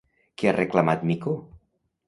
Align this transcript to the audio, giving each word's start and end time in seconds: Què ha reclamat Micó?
Què 0.41 0.49
ha 0.51 0.53
reclamat 0.55 1.05
Micó? 1.11 1.37